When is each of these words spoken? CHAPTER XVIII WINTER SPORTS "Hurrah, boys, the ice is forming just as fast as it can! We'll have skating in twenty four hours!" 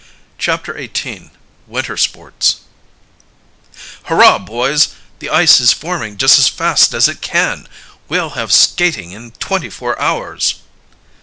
CHAPTER 0.39 0.73
XVIII 0.79 1.29
WINTER 1.67 1.95
SPORTS 1.95 2.61
"Hurrah, 4.05 4.39
boys, 4.39 4.95
the 5.19 5.29
ice 5.29 5.59
is 5.59 5.73
forming 5.73 6.17
just 6.17 6.39
as 6.39 6.47
fast 6.49 6.95
as 6.95 7.07
it 7.07 7.21
can! 7.21 7.67
We'll 8.09 8.31
have 8.31 8.51
skating 8.51 9.11
in 9.11 9.29
twenty 9.33 9.69
four 9.69 10.01
hours!" 10.01 10.55